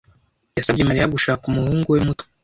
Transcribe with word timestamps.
Yasabye 0.57 0.83
Mariya 0.89 1.11
gushaka 1.15 1.43
umuhungu 1.45 1.87
we 1.93 1.99
muto. 2.07 2.23